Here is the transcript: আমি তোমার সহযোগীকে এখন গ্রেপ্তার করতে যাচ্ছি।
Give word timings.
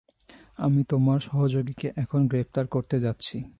আমি 0.57 0.81
তোমার 0.83 1.19
সহযোগীকে 1.19 1.87
এখন 1.97 2.19
গ্রেপ্তার 2.27 2.65
করতে 2.67 2.97
যাচ্ছি। 2.99 3.37